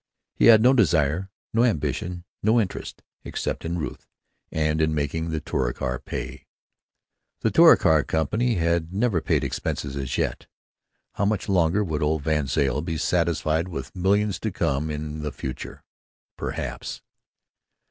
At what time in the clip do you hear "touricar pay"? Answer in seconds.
5.39-6.47